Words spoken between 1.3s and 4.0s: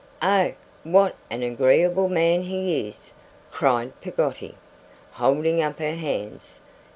agreeable man he is!' cried